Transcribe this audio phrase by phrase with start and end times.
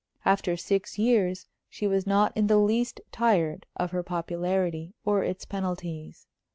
[0.25, 5.45] After six years she was not in the least tired of her popularity or its
[5.45, 6.25] penalties.